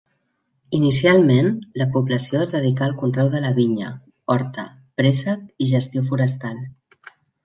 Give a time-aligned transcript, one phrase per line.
[0.75, 1.49] Inicialment,
[1.81, 3.91] la població es dedicà al conreu de la vinya,
[4.37, 4.65] horta,
[5.03, 6.57] préssec i gestió forestal.